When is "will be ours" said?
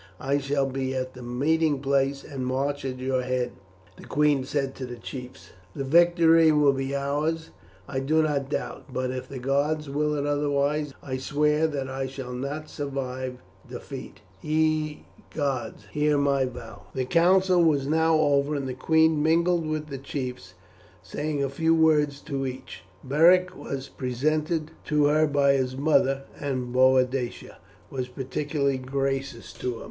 6.51-7.51